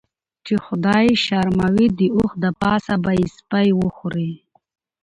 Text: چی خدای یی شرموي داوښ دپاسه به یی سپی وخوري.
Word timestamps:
چی 0.45 0.55
خدای 0.65 1.05
یی 1.09 1.15
شرموي 1.25 1.87
داوښ 1.97 2.31
دپاسه 2.43 2.93
به 3.03 3.11
یی 3.19 3.27
سپی 3.37 3.67
وخوري. 3.81 4.31